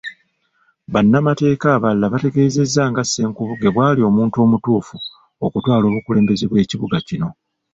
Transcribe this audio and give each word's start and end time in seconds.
Bannamateeka 0.93 1.67
abalala 1.77 2.05
bategeezezza 2.13 2.81
nga 2.91 3.03
Ssenkubuge 3.05 3.67
bw'ali 3.75 4.01
omuntu 4.09 4.35
omutuufu 4.45 4.95
okutwala 5.45 5.83
obukulembeze 5.87 6.45
bw'ekibuga 6.47 6.97
kino. 7.07 7.29